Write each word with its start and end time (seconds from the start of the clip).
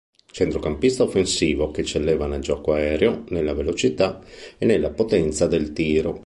Centrocampista 0.31 1.03
offensivo 1.03 1.69
che 1.69 1.81
eccelleva 1.81 2.25
nel 2.25 2.41
gioco 2.41 2.73
aereo, 2.73 3.23
nella 3.27 3.53
velocità 3.53 4.19
e 4.57 4.65
nella 4.65 4.89
potenza 4.89 5.45
del 5.45 5.73
tiro. 5.73 6.19